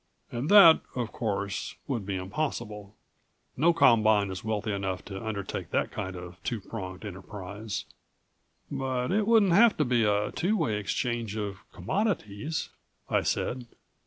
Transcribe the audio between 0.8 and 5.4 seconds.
of course, would be impossible. No combine is wealthy enough to